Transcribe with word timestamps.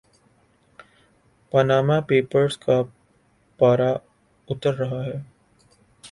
Panama 1.51 1.99
Papers 1.99 2.57
کا 2.57 2.81
پارہ 3.59 3.91
اتر 4.47 4.73
رہا 4.73 5.03
ہے۔ 5.05 5.17